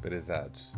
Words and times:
Prezados, 0.00 0.72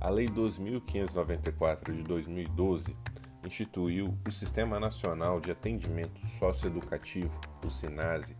a 0.00 0.08
Lei 0.08 0.28
2594 0.28 1.92
de 1.92 2.02
2012 2.04 2.96
instituiu 3.44 4.16
o 4.26 4.30
Sistema 4.30 4.78
Nacional 4.78 5.40
de 5.40 5.50
Atendimento 5.50 6.24
Socioeducativo, 6.38 7.38
o 7.64 7.70
SINASE, 7.70 8.36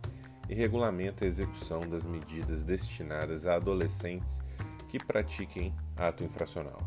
e 0.47 0.53
regulamenta 0.53 1.25
a 1.25 1.27
execução 1.27 1.81
das 1.81 2.05
medidas 2.05 2.63
destinadas 2.63 3.45
a 3.45 3.55
adolescentes 3.55 4.41
que 4.87 5.03
pratiquem 5.03 5.73
ato 5.97 6.23
infracional. 6.23 6.79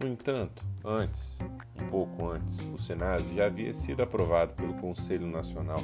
No 0.00 0.06
entanto, 0.06 0.64
antes, 0.84 1.40
um 1.80 1.88
pouco 1.88 2.28
antes, 2.28 2.60
o 2.60 2.78
SENASE 2.78 3.34
já 3.34 3.46
havia 3.46 3.74
sido 3.74 4.02
aprovado 4.02 4.52
pelo 4.54 4.74
Conselho 4.74 5.26
Nacional 5.26 5.82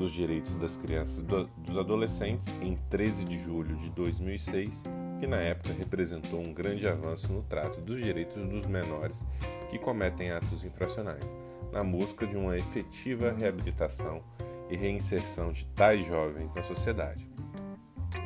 dos 0.00 0.12
Direitos 0.12 0.56
das 0.56 0.78
Crianças 0.78 1.22
e 1.22 1.26
dos 1.60 1.76
Adolescentes 1.76 2.48
em 2.62 2.74
13 2.88 3.22
de 3.22 3.38
julho 3.38 3.76
de 3.76 3.90
2006, 3.90 4.82
que 5.20 5.26
na 5.26 5.36
época 5.36 5.74
representou 5.74 6.40
um 6.40 6.54
grande 6.54 6.88
avanço 6.88 7.30
no 7.30 7.42
trato 7.42 7.82
dos 7.82 8.02
direitos 8.02 8.46
dos 8.46 8.64
menores 8.64 9.26
que 9.68 9.78
cometem 9.78 10.30
atos 10.30 10.64
infracionais, 10.64 11.36
na 11.70 11.84
busca 11.84 12.26
de 12.26 12.34
uma 12.34 12.56
efetiva 12.56 13.30
reabilitação 13.30 14.24
e 14.70 14.76
reinserção 14.76 15.52
de 15.52 15.66
tais 15.66 16.04
jovens 16.06 16.54
na 16.54 16.62
sociedade. 16.62 17.28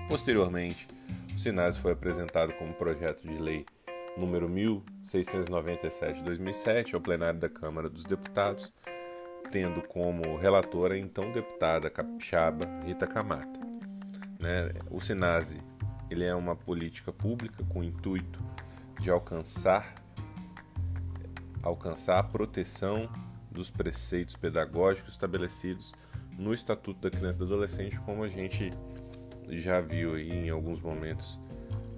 Posteriormente, 0.09 0.87
o 1.35 1.39
SINASE 1.39 1.81
foi 1.81 1.91
apresentado 1.91 2.53
como 2.53 2.73
projeto 2.75 3.27
de 3.27 3.37
lei 3.37 3.67
número 4.17 4.49
1697 4.49 6.19
de 6.19 6.25
2007 6.25 6.95
ao 6.95 7.01
plenário 7.01 7.41
da 7.41 7.49
Câmara 7.49 7.91
dos 7.91 8.05
Deputados, 8.05 8.73
tendo 9.55 9.81
como 9.83 10.37
relatora 10.37 10.95
a 10.95 10.99
então 10.99 11.31
deputada 11.31 11.89
capixaba 11.89 12.67
Rita 12.85 13.07
Camata. 13.07 13.61
Né? 14.41 14.73
O 14.91 15.01
SINASE 15.01 15.63
ele 16.11 16.25
é 16.25 16.35
uma 16.35 16.57
política 16.57 17.13
pública 17.13 17.63
com 17.69 17.79
o 17.79 17.85
intuito 17.85 18.43
de 18.99 19.11
alcançar 19.11 19.95
alcançar 21.63 22.19
a 22.19 22.23
proteção 22.25 23.09
dos 23.49 23.71
preceitos 23.71 24.35
pedagógicos 24.35 25.13
estabelecidos 25.13 25.95
no 26.37 26.53
Estatuto 26.53 27.09
da 27.09 27.17
Criança 27.17 27.39
e 27.39 27.47
do 27.47 27.55
Adolescente, 27.55 28.01
como 28.01 28.25
a 28.25 28.29
gente 28.29 28.71
já 29.51 29.81
viu 29.81 30.17
aí 30.17 30.33
em 30.33 30.51
alguns 30.51 30.81
momentos 30.81 31.39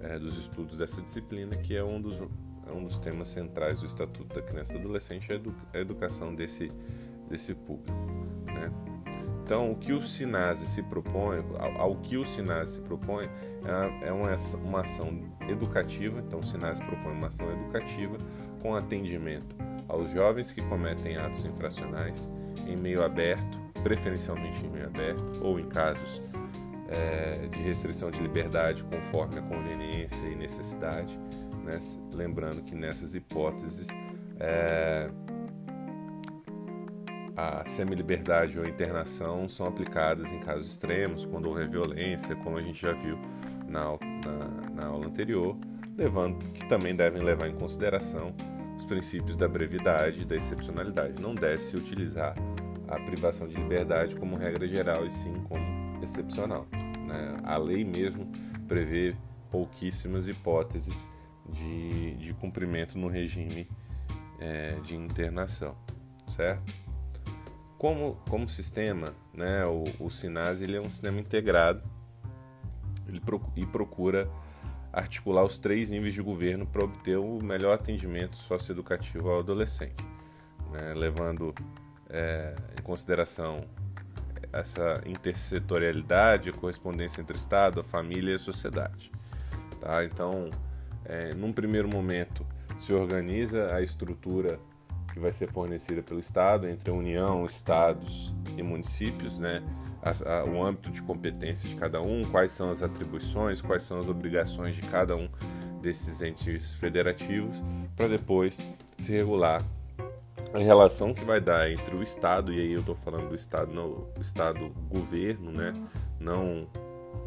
é, 0.01 0.19
dos 0.19 0.37
estudos 0.37 0.77
dessa 0.77 1.01
disciplina, 1.01 1.55
que 1.55 1.75
é 1.75 1.83
um 1.83 1.99
dos, 1.99 2.21
é 2.67 2.71
um 2.71 2.83
dos 2.83 2.99
temas 2.99 3.29
centrais 3.29 3.79
do 3.79 3.87
Estatuto 3.87 4.35
da 4.35 4.43
Criança 4.43 4.73
e 4.73 4.77
do 4.77 4.81
Adolescente, 4.81 5.27
é 5.31 5.41
a 5.73 5.81
educação 5.81 6.35
desse, 6.35 6.71
desse 7.29 7.53
público. 7.53 7.97
Né? 8.45 8.71
Então, 9.43 9.71
o 9.71 9.75
que 9.75 9.93
o 9.93 10.03
SINASE 10.03 10.67
se 10.67 10.83
propõe, 10.83 11.37
ao, 11.77 11.95
que 11.95 12.17
o 12.17 12.25
SINASE 12.25 12.75
se 12.75 12.81
propõe, 12.81 13.25
é, 14.03 14.07
é 14.07 14.11
uma, 14.11 14.35
uma 14.63 14.81
ação 14.81 15.21
educativa, 15.47 16.19
então 16.19 16.39
o 16.39 16.43
SINASE 16.43 16.83
propõe 16.83 17.13
uma 17.13 17.27
ação 17.27 17.49
educativa 17.51 18.17
com 18.61 18.75
atendimento 18.75 19.55
aos 19.87 20.11
jovens 20.11 20.51
que 20.51 20.61
cometem 20.61 21.17
atos 21.17 21.45
infracionais 21.45 22.29
em 22.65 22.75
meio 22.75 23.03
aberto, 23.03 23.57
preferencialmente 23.83 24.65
em 24.65 24.69
meio 24.69 24.87
aberto, 24.87 25.23
ou 25.41 25.59
em 25.59 25.67
casos 25.69 26.21
é, 26.89 27.47
de 27.47 27.61
restrição 27.61 28.11
de 28.11 28.19
liberdade 28.19 28.83
conforme 28.83 29.39
a 29.39 29.41
conveniência 29.41 30.27
e 30.27 30.35
necessidade, 30.35 31.17
né? 31.63 31.79
lembrando 32.13 32.61
que 32.63 32.75
nessas 32.75 33.15
hipóteses 33.15 33.87
é, 34.39 35.09
a 37.37 37.63
semi-liberdade 37.67 38.57
ou 38.57 38.65
a 38.65 38.67
internação 38.67 39.47
são 39.47 39.67
aplicadas 39.67 40.31
em 40.31 40.39
casos 40.39 40.71
extremos, 40.71 41.23
quando 41.23 41.47
houver 41.47 41.69
violência, 41.69 42.35
como 42.35 42.57
a 42.57 42.61
gente 42.63 42.81
já 42.81 42.93
viu 42.93 43.15
na, 43.67 43.95
na, 44.25 44.71
na 44.73 44.85
aula 44.87 45.05
anterior, 45.05 45.55
levando 45.95 46.43
que 46.51 46.67
também 46.67 46.95
devem 46.95 47.21
levar 47.21 47.47
em 47.47 47.53
consideração 47.53 48.33
os 48.75 48.87
princípios 48.87 49.35
da 49.35 49.47
brevidade 49.47 50.23
e 50.23 50.25
da 50.25 50.35
excepcionalidade. 50.35 51.21
Não 51.21 51.35
deve-se 51.35 51.77
utilizar 51.77 52.33
a 52.87 52.99
privação 53.01 53.47
de 53.47 53.55
liberdade 53.55 54.15
como 54.15 54.35
regra 54.35 54.67
geral 54.67 55.05
e 55.05 55.11
sim 55.11 55.33
como 55.47 56.03
excepcional. 56.03 56.65
Né? 57.05 57.37
A 57.43 57.57
lei 57.57 57.85
mesmo 57.85 58.31
prevê 58.67 59.15
pouquíssimas 59.51 60.27
hipóteses 60.27 61.07
de, 61.49 62.15
de 62.15 62.33
cumprimento 62.33 62.97
no 62.97 63.07
regime 63.07 63.69
é, 64.39 64.79
de 64.81 64.95
internação, 64.95 65.75
certo? 66.35 66.86
Como, 67.77 68.17
como 68.27 68.49
sistema, 68.49 69.13
né, 69.33 69.63
o, 69.65 69.83
o 70.05 70.09
SINAS 70.09 70.61
ele 70.61 70.75
é 70.75 70.81
um 70.81 70.89
sistema 70.89 71.19
integrado 71.19 71.83
ele 73.07 73.21
e 73.55 73.65
procura 73.65 74.29
articular 74.91 75.43
os 75.43 75.57
três 75.57 75.89
níveis 75.89 76.13
de 76.13 76.21
governo 76.21 76.65
para 76.65 76.83
obter 76.83 77.17
o 77.17 77.41
melhor 77.41 77.73
atendimento 77.73 78.35
socioeducativo 78.35 79.29
ao 79.29 79.39
adolescente, 79.39 80.03
né, 80.71 80.93
levando 80.93 81.53
é, 82.09 82.55
em 82.77 82.81
consideração 82.81 83.61
essa 84.51 85.01
intersetorialidade, 85.05 86.49
a 86.49 86.53
correspondência 86.53 87.21
entre 87.21 87.37
Estado, 87.37 87.81
a 87.81 87.83
família 87.83 88.31
e 88.31 88.35
a 88.35 88.39
sociedade. 88.39 89.11
Tá? 89.79 90.03
Então, 90.03 90.49
é, 91.05 91.33
num 91.35 91.53
primeiro 91.53 91.87
momento, 91.87 92.45
se 92.77 92.93
organiza 92.93 93.73
a 93.75 93.81
estrutura 93.81 94.59
que 95.17 95.23
vai 95.23 95.31
ser 95.31 95.51
fornecida 95.51 96.01
pelo 96.03 96.19
Estado 96.19 96.67
entre 96.67 96.91
a 96.91 96.93
União, 96.93 97.43
Estados 97.45 98.33
e 98.55 98.61
municípios, 98.61 99.39
né? 99.39 99.63
A, 100.01 100.41
a, 100.41 100.45
o 100.45 100.63
âmbito 100.63 100.91
de 100.91 101.01
competência 101.01 101.67
de 101.67 101.75
cada 101.75 101.99
um, 101.99 102.23
quais 102.25 102.51
são 102.51 102.69
as 102.69 102.83
atribuições, 102.83 103.61
quais 103.61 103.83
são 103.83 103.97
as 103.97 104.07
obrigações 104.07 104.75
de 104.75 104.83
cada 104.83 105.15
um 105.15 105.27
desses 105.81 106.21
entes 106.21 106.73
federativos, 106.75 107.61
para 107.95 108.07
depois 108.07 108.59
se 108.99 109.11
regular 109.11 109.61
a 110.53 110.59
relação 110.59 111.13
que 111.13 111.25
vai 111.25 111.41
dar 111.41 111.69
entre 111.69 111.95
o 111.95 112.03
Estado, 112.03 112.53
e 112.53 112.59
aí 112.59 112.71
eu 112.71 112.79
estou 112.79 112.95
falando 112.95 113.29
do 113.29 113.35
Estado, 113.35 113.73
no 113.73 114.07
Estado 114.21 114.69
governo, 114.87 115.51
né? 115.51 115.73
não 116.19 116.67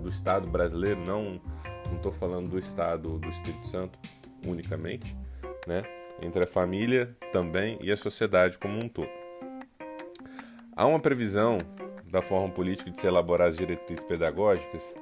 do 0.01 0.09
Estado 0.09 0.47
brasileiro, 0.49 1.01
não 1.05 1.41
estou 1.95 2.13
falando 2.13 2.49
do 2.49 2.59
Estado 2.59 3.19
do 3.19 3.29
Espírito 3.29 3.67
Santo 3.67 3.99
unicamente, 4.47 5.15
né? 5.67 5.83
Entre 6.21 6.45
a 6.45 6.47
família 6.47 7.17
também 7.33 7.79
e 7.81 7.91
a 7.91 7.97
sociedade 7.97 8.59
como 8.59 8.79
um 8.79 8.89
todo. 8.89 9.11
Há 10.77 10.87
uma 10.87 11.01
previsão 11.01 11.59
da 12.11 12.23
forma 12.23 12.49
política 12.49 12.91
de 12.91 12.99
se 12.99 13.07
elaborar 13.07 13.49
as 13.49 13.57
diretrizes 13.57 14.05
pedagógicas, 14.05 14.95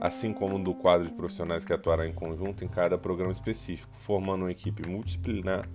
assim 0.00 0.32
como 0.32 0.58
do 0.58 0.74
quadro 0.74 1.06
de 1.06 1.14
profissionais 1.14 1.64
que 1.64 1.72
atuará 1.72 2.06
em 2.06 2.12
conjunto 2.12 2.64
em 2.64 2.68
cada 2.68 2.98
programa 2.98 3.32
específico, 3.32 3.92
formando 3.98 4.42
uma 4.42 4.50
equipe 4.50 4.86
multidisciplinar 4.88 5.68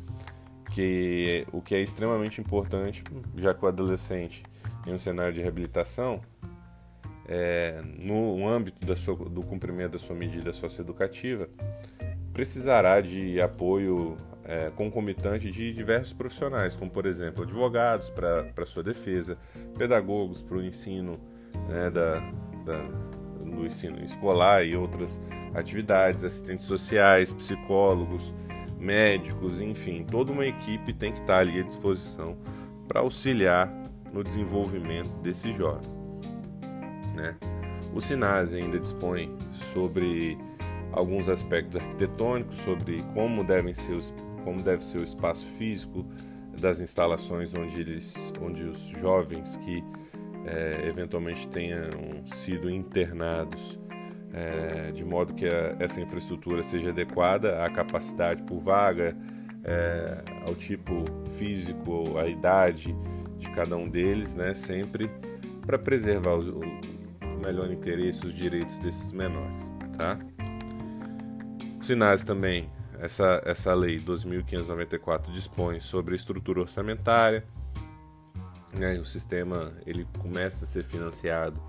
que 0.73 1.47
o 1.51 1.61
que 1.61 1.75
é 1.75 1.79
extremamente 1.79 2.41
importante, 2.41 3.03
já 3.37 3.53
que 3.53 3.63
o 3.63 3.67
adolescente 3.67 4.43
em 4.85 4.93
um 4.93 4.97
cenário 4.97 5.33
de 5.33 5.41
reabilitação, 5.41 6.21
é, 7.27 7.81
no 7.97 8.47
âmbito 8.47 8.95
sua, 8.95 9.15
do 9.15 9.41
cumprimento 9.41 9.93
da 9.93 9.97
sua 9.97 10.15
medida 10.15 10.53
socioeducativa, 10.53 11.49
precisará 12.33 13.01
de 13.01 13.41
apoio 13.41 14.17
é, 14.45 14.71
concomitante 14.75 15.49
de 15.51 15.73
diversos 15.73 16.13
profissionais, 16.13 16.75
como 16.75 16.91
por 16.91 17.05
exemplo 17.05 17.43
advogados 17.43 18.09
para 18.09 18.65
sua 18.65 18.83
defesa, 18.83 19.37
pedagogos 19.77 20.41
para 20.41 20.57
o 20.57 20.63
ensino 20.63 21.19
né, 21.67 21.89
da, 21.89 22.19
da, 22.63 22.81
do 23.43 23.65
ensino 23.65 24.03
escolar 24.03 24.63
e 24.63 24.75
outras 24.75 25.19
atividades, 25.53 26.23
assistentes 26.23 26.65
sociais, 26.65 27.33
psicólogos, 27.33 28.33
médicos, 28.79 29.61
enfim, 29.61 30.03
toda 30.03 30.31
uma 30.31 30.45
equipe 30.45 30.93
tem 30.93 31.11
que 31.11 31.19
estar 31.19 31.39
ali 31.39 31.59
à 31.59 31.63
disposição 31.63 32.37
para 32.87 32.99
auxiliar 32.99 33.71
no 34.13 34.23
desenvolvimento 34.23 35.09
desse 35.21 35.51
jovem. 35.53 35.89
Né? 37.15 37.35
O 37.93 37.99
Sinase 37.99 38.57
ainda 38.57 38.79
dispõe 38.79 39.35
sobre 39.51 40.37
alguns 40.91 41.29
aspectos 41.29 41.81
arquitetônicos, 41.81 42.57
sobre 42.59 43.03
como, 43.13 43.43
devem 43.43 43.73
ser 43.73 43.93
os, 43.93 44.13
como 44.45 44.61
deve 44.61 44.85
ser 44.85 44.99
o 44.99 45.03
espaço 45.03 45.45
físico 45.57 46.05
das 46.61 46.79
instalações 46.79 47.53
onde, 47.53 47.81
eles, 47.81 48.31
onde 48.41 48.63
os 48.63 48.79
jovens 49.01 49.57
que 49.57 49.83
é, 50.45 50.87
eventualmente 50.87 51.45
tenham 51.49 51.89
sido 52.25 52.69
internados 52.69 53.77
é, 54.35 54.91
de 54.91 55.03
modo 55.05 55.33
que 55.33 55.47
a, 55.47 55.75
essa 55.79 56.01
infraestrutura 56.01 56.61
seja 56.61 56.89
adequada 56.89 57.63
à 57.63 57.69
capacidade 57.69 58.43
por 58.43 58.59
vaga, 58.59 59.15
é, 59.63 60.21
ao 60.45 60.53
tipo 60.53 61.05
físico, 61.37 62.17
à 62.17 62.27
idade 62.27 62.95
de 63.37 63.49
cada 63.51 63.77
um 63.77 63.89
deles, 63.89 64.35
né, 64.35 64.53
sempre 64.53 65.09
para 65.65 65.79
preservar 65.79 66.35
o, 66.35 66.59
o 66.59 67.39
melhor 67.43 67.71
interesse, 67.71 68.27
os 68.27 68.33
direitos 68.33 68.77
desses 68.79 69.11
menores. 69.13 69.73
Tá? 69.97 70.19
O 71.79 71.83
Sinais 71.83 72.23
também, 72.23 72.69
essa, 72.99 73.41
essa 73.45 73.73
lei 73.73 73.99
2.594 73.99 75.31
dispõe 75.31 75.79
sobre 75.79 76.13
a 76.13 76.15
estrutura 76.15 76.61
orçamentária, 76.61 77.45
né, 78.77 78.99
o 78.99 79.05
sistema 79.05 79.73
ele 79.85 80.05
começa 80.19 80.65
a 80.65 80.67
ser 80.67 80.83
financiado 80.83 81.61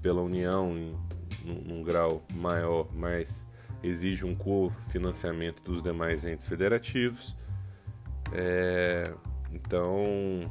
pela 0.00 0.22
União 0.22 0.76
em 0.76 0.96
num, 1.44 1.60
num 1.60 1.82
grau 1.82 2.24
maior, 2.32 2.88
mais 2.92 3.46
exige 3.82 4.24
um 4.24 4.34
cofinanciamento 4.34 5.62
dos 5.62 5.82
demais 5.82 6.24
entes 6.24 6.46
federativos. 6.46 7.36
É, 8.32 9.12
então, 9.52 10.50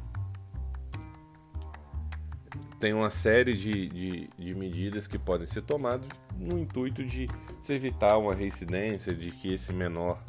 tem 2.84 2.92
uma 2.92 3.08
série 3.08 3.54
de, 3.54 3.88
de, 3.88 4.30
de, 4.36 4.54
medidas 4.54 5.06
que 5.06 5.18
podem 5.18 5.46
ser 5.46 5.62
tomadas 5.62 6.06
no 6.36 6.58
intuito 6.58 7.02
de 7.02 7.26
se 7.58 7.72
evitar 7.72 8.18
uma 8.18 8.34
reincidência, 8.34 9.14
de 9.14 9.30
que 9.30 9.54
esse 9.54 9.72
menor 9.72 10.22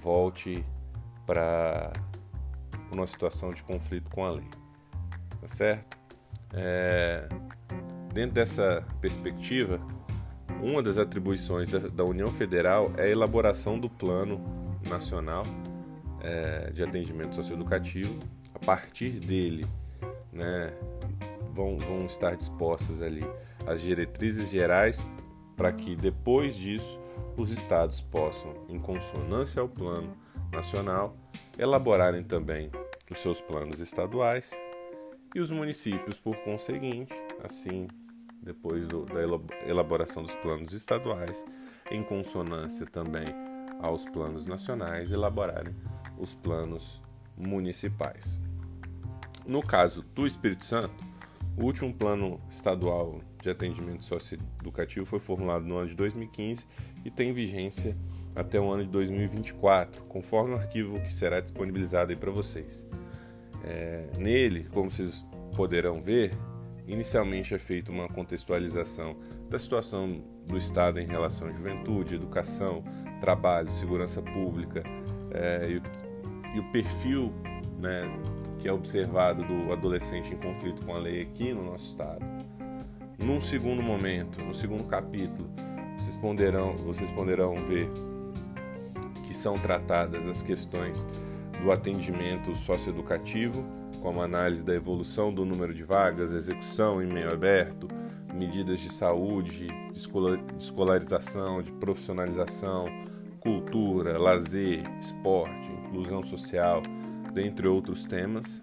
volte 0.00 0.64
para 1.26 1.92
uma 2.90 3.06
situação 3.06 3.52
de 3.52 3.62
conflito 3.62 4.08
com 4.08 4.24
a 4.24 4.30
lei. 4.30 4.48
Tá 5.38 5.48
certo? 5.48 5.98
É, 6.54 7.28
dentro 8.14 8.36
dessa 8.36 8.82
perspectiva, 8.98 9.78
uma 10.62 10.82
das 10.82 10.96
atribuições 10.96 11.68
da, 11.68 11.78
da, 11.78 12.04
União 12.04 12.28
Federal 12.28 12.90
é 12.96 13.02
a 13.02 13.10
elaboração 13.10 13.78
do 13.78 13.90
Plano 13.90 14.40
Nacional 14.88 15.42
é, 16.22 16.70
de 16.70 16.82
Atendimento 16.82 17.34
Socioeducativo. 17.34 18.18
A 18.54 18.58
partir 18.58 19.20
dele, 19.20 19.66
né, 20.32 20.72
vão, 21.52 21.76
vão 21.76 22.06
estar 22.06 22.34
dispostas 22.34 23.02
ali 23.02 23.24
as 23.66 23.80
diretrizes 23.80 24.50
gerais 24.50 25.04
para 25.56 25.72
que 25.72 25.94
depois 25.94 26.56
disso 26.56 26.98
os 27.36 27.50
estados 27.50 28.00
possam, 28.00 28.54
em 28.68 28.78
consonância 28.78 29.60
ao 29.60 29.68
plano 29.68 30.16
nacional, 30.50 31.16
elaborarem 31.58 32.24
também 32.24 32.70
os 33.10 33.18
seus 33.18 33.40
planos 33.40 33.80
estaduais 33.80 34.50
e 35.34 35.40
os 35.40 35.50
municípios, 35.50 36.18
por 36.18 36.36
conseguinte, 36.38 37.12
assim, 37.42 37.88
depois 38.42 38.86
do, 38.86 39.04
da 39.04 39.20
elaboração 39.66 40.22
dos 40.22 40.34
planos 40.34 40.72
estaduais, 40.72 41.44
em 41.90 42.02
consonância 42.02 42.86
também 42.86 43.26
aos 43.80 44.04
planos 44.04 44.46
nacionais, 44.46 45.10
elaborarem 45.10 45.74
os 46.18 46.34
planos 46.34 47.02
municipais. 47.36 48.40
No 49.46 49.62
caso 49.62 50.02
do 50.14 50.26
Espírito 50.26 50.64
Santo, 50.64 51.11
o 51.56 51.64
último 51.64 51.92
plano 51.92 52.40
estadual 52.50 53.20
de 53.40 53.50
atendimento 53.50 54.04
socioeducativo 54.04 55.04
foi 55.04 55.18
formulado 55.18 55.64
no 55.64 55.76
ano 55.76 55.88
de 55.88 55.94
2015 55.94 56.66
e 57.04 57.10
tem 57.10 57.32
vigência 57.32 57.96
até 58.34 58.58
o 58.60 58.70
ano 58.70 58.84
de 58.84 58.90
2024, 58.90 60.04
conforme 60.04 60.54
o 60.54 60.56
arquivo 60.56 61.00
que 61.00 61.12
será 61.12 61.40
disponibilizado 61.40 62.10
aí 62.10 62.16
para 62.16 62.30
vocês. 62.30 62.86
É, 63.64 64.08
nele, 64.18 64.66
como 64.72 64.90
vocês 64.90 65.26
poderão 65.54 66.00
ver, 66.00 66.32
inicialmente 66.86 67.54
é 67.54 67.58
feita 67.58 67.92
uma 67.92 68.08
contextualização 68.08 69.16
da 69.48 69.58
situação 69.58 70.24
do 70.46 70.56
Estado 70.56 70.98
em 70.98 71.06
relação 71.06 71.48
à 71.48 71.52
juventude, 71.52 72.14
educação, 72.14 72.82
trabalho, 73.20 73.70
segurança 73.70 74.20
pública 74.20 74.82
é, 75.30 75.68
e, 75.70 76.56
e, 76.56 76.60
o 76.60 76.72
perfil 76.72 77.32
né, 77.78 78.02
que 78.62 78.68
é 78.68 78.72
observado 78.72 79.42
do 79.42 79.72
adolescente 79.72 80.32
em 80.32 80.36
conflito 80.36 80.86
com 80.86 80.94
a 80.94 80.98
lei 80.98 81.22
aqui 81.22 81.52
no 81.52 81.64
nosso 81.64 81.86
estado. 81.86 82.24
Num 83.18 83.40
segundo 83.40 83.82
momento, 83.82 84.40
no 84.40 84.54
segundo 84.54 84.84
capítulo, 84.84 85.50
vocês 85.98 86.16
poderão, 86.16 86.76
vocês 86.76 87.10
poderão 87.10 87.56
ver 87.66 87.90
que 89.26 89.34
são 89.34 89.58
tratadas 89.58 90.24
as 90.28 90.42
questões 90.42 91.08
do 91.60 91.72
atendimento 91.72 92.54
socioeducativo, 92.54 93.64
como 94.00 94.22
análise 94.22 94.64
da 94.64 94.74
evolução 94.74 95.34
do 95.34 95.44
número 95.44 95.74
de 95.74 95.82
vagas, 95.82 96.32
execução 96.32 97.02
em 97.02 97.06
meio 97.06 97.32
aberto, 97.32 97.88
medidas 98.32 98.78
de 98.78 98.92
saúde, 98.92 99.66
de 99.92 100.56
escolarização, 100.56 101.62
de 101.62 101.72
profissionalização, 101.72 102.86
cultura, 103.40 104.18
lazer, 104.18 104.82
esporte, 105.00 105.68
inclusão 105.84 106.22
social, 106.22 106.80
dentre 107.32 107.66
outros 107.66 108.04
temas. 108.04 108.60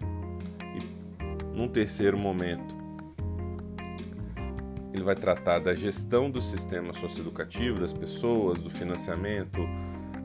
E 0.74 1.56
num 1.56 1.68
terceiro 1.68 2.18
momento, 2.18 2.74
ele 4.92 5.02
vai 5.02 5.14
tratar 5.14 5.60
da 5.60 5.74
gestão 5.74 6.30
do 6.30 6.40
sistema 6.40 6.92
socioeducativo, 6.92 7.80
das 7.80 7.92
pessoas, 7.92 8.60
do 8.60 8.70
financiamento 8.70 9.60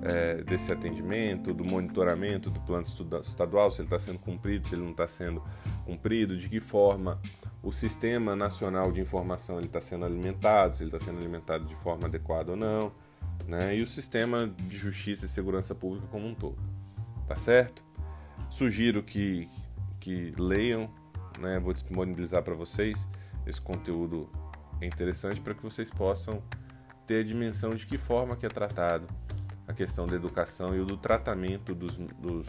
é, 0.01 0.44
desse 0.44 0.71
atendimento, 0.71 1.53
do 1.53 1.63
monitoramento 1.63 2.50
do 2.50 2.59
plano 2.62 2.86
estadual, 3.24 3.71
se 3.71 3.81
ele 3.81 3.88
está 3.88 3.97
sendo 4.00 4.19
cumprido, 4.19 4.68
se 4.68 4.75
ele 4.75 4.83
não 4.83 4.92
está 4.92 5.07
sendo 5.07 5.42
cumprido, 5.86 6.38
de 6.38 6.50
que 6.50 6.59
forma 6.59 7.19
o 7.63 7.71
sistema 7.71 8.36
nacional 8.36 8.92
de 8.92 9.01
informação 9.01 9.59
está 9.59 9.81
sendo 9.81 10.06
alimentado, 10.06 10.75
se 10.75 10.83
ele 10.83 10.94
está 10.94 11.03
sendo 11.03 11.18
alimentado 11.18 11.65
de 11.65 11.75
forma 11.75 12.07
adequada 12.07 12.51
ou 12.51 12.57
não, 12.57 12.92
né? 13.47 13.75
e 13.75 13.81
o 13.81 13.88
sistema 13.88 14.47
de 14.47 14.77
justiça 14.77 15.25
e 15.25 15.30
segurança 15.30 15.74
pública 15.74 16.07
como 16.07 16.27
um 16.27 16.36
todo. 16.36 16.57
Tá 17.27 17.36
certo? 17.36 17.84
Sugiro 18.56 19.04
que, 19.04 19.50
que 20.00 20.34
leiam, 20.40 20.90
né? 21.42 21.60
vou 21.60 21.74
disponibilizar 21.74 22.42
para 22.42 22.56
vocês 22.56 23.06
esse 23.46 23.60
conteúdo 23.60 24.30
é 24.80 24.86
interessante 24.86 25.42
para 25.42 25.54
que 25.54 25.62
vocês 25.62 25.90
possam 25.90 26.42
ter 27.06 27.19
a 27.19 27.24
dimensão 27.25 27.75
de 27.75 27.86
que 27.86 27.98
forma 27.98 28.38
que 28.38 28.46
é 28.46 28.50
tratado 28.50 29.10
a 29.68 29.74
questão 29.74 30.07
da 30.07 30.16
educação 30.16 30.74
e 30.74 30.86
do 30.86 30.96
tratamento 30.96 31.75
dos, 31.75 31.98
dos 31.98 32.48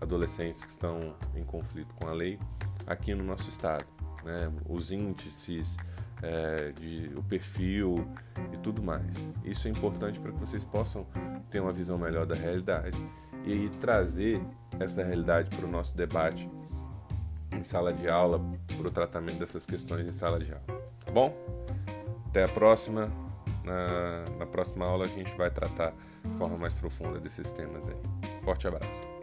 adolescentes 0.00 0.62
que 0.62 0.70
estão 0.70 1.16
em 1.34 1.42
conflito 1.42 1.92
com 1.94 2.06
a 2.06 2.12
lei 2.12 2.38
aqui 2.86 3.12
no 3.12 3.24
nosso 3.24 3.48
estado. 3.48 3.86
Né? 4.22 4.52
Os 4.68 4.92
índices, 4.92 5.76
é, 6.22 6.70
de, 6.70 7.10
o 7.16 7.24
perfil 7.24 8.06
e 8.52 8.56
tudo 8.58 8.80
mais. 8.80 9.28
Isso 9.44 9.66
é 9.66 9.70
importante 9.72 10.20
para 10.20 10.30
que 10.30 10.38
vocês 10.38 10.62
possam 10.62 11.04
ter 11.50 11.58
uma 11.58 11.72
visão 11.72 11.98
melhor 11.98 12.24
da 12.24 12.36
realidade 12.36 12.96
e 13.44 13.68
trazer 13.80 14.40
essa 14.78 15.02
realidade 15.02 15.54
para 15.54 15.66
o 15.66 15.70
nosso 15.70 15.96
debate 15.96 16.48
em 17.52 17.64
sala 17.64 17.92
de 17.92 18.08
aula, 18.08 18.40
para 18.76 18.86
o 18.86 18.90
tratamento 18.90 19.38
dessas 19.38 19.66
questões 19.66 20.06
em 20.06 20.12
sala 20.12 20.38
de 20.38 20.52
aula. 20.52 20.82
Tá 21.04 21.12
bom? 21.12 21.34
Até 22.28 22.44
a 22.44 22.48
próxima. 22.48 23.10
Na, 23.64 24.24
na 24.38 24.46
próxima 24.46 24.86
aula 24.86 25.04
a 25.04 25.08
gente 25.08 25.30
vai 25.36 25.50
tratar 25.50 25.92
de 26.24 26.34
forma 26.36 26.56
mais 26.56 26.72
profunda 26.72 27.18
desses 27.18 27.52
temas 27.52 27.88
aí. 27.88 27.96
Forte 28.42 28.66
abraço. 28.66 29.19